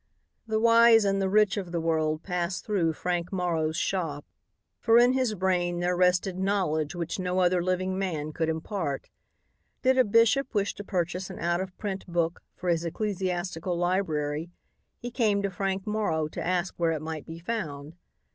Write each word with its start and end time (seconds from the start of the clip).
The 0.47 0.59
wise 0.59 1.05
and 1.05 1.21
the 1.21 1.29
rich 1.29 1.57
of 1.57 1.71
the 1.71 1.79
world 1.79 2.23
passed 2.23 2.65
through 2.65 2.93
Frank 2.93 3.31
Morrow's 3.31 3.77
shop, 3.77 4.25
for 4.79 4.97
in 4.97 5.13
his 5.13 5.35
brain 5.35 5.79
there 5.79 5.95
rested 5.95 6.39
knowledge 6.39 6.95
which 6.95 7.19
no 7.19 7.37
other 7.37 7.61
living 7.63 7.99
man 7.99 8.33
could 8.33 8.49
impart. 8.49 9.11
Did 9.83 9.99
a 9.99 10.03
bishop 10.03 10.55
wish 10.55 10.73
to 10.73 10.83
purchase 10.83 11.29
an 11.29 11.37
out 11.37 11.61
of 11.61 11.77
print 11.77 12.07
book 12.07 12.41
for 12.55 12.69
his 12.69 12.83
ecclesiastical 12.83 13.77
library, 13.77 14.49
he 14.97 15.11
came 15.11 15.43
to 15.43 15.51
Frank 15.51 15.85
Morrow 15.85 16.27
to 16.29 16.43
ask 16.43 16.73
where 16.77 16.93
it 16.93 17.01
might 17.03 17.27
be 17.27 17.37
found. 17.37 17.93